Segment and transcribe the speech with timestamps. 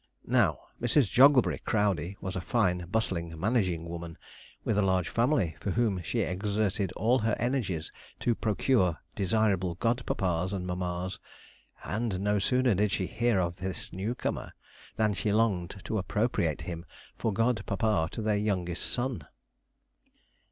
[0.25, 1.11] Now, Mrs.
[1.11, 4.17] Jogglebury Crowdey was a fine, bustling, managing woman,
[4.63, 7.91] with a large family, for whom she exerted all her energies
[8.21, 11.19] to procure desirable god papas and mammas;
[11.83, 14.53] and, no sooner did she hear of this newcomer,
[14.95, 16.83] than she longed to appropriate him
[17.15, 19.27] for god papa to their youngest son.